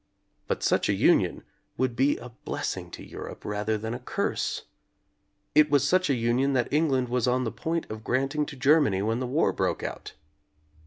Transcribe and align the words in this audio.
But 0.47 0.63
such 0.63 0.89
a 0.89 0.93
union 0.95 1.43
would 1.77 1.95
be 1.95 2.17
a 2.17 2.29
blessing 2.29 2.89
to 2.89 3.05
Europe 3.05 3.45
rather 3.45 3.77
than 3.77 3.93
a 3.93 3.99
curse. 3.99 4.63
It 5.53 5.69
was 5.69 5.87
such 5.87 6.09
a 6.09 6.15
union 6.15 6.53
that 6.53 6.73
England 6.73 7.07
was 7.07 7.27
on 7.27 7.43
the 7.43 7.51
point 7.51 7.85
of 7.91 8.03
granting 8.03 8.47
to 8.47 8.55
Germany 8.55 9.03
when 9.03 9.19
the 9.19 9.27
war 9.27 9.53
broke 9.53 9.83
out. 9.83 10.13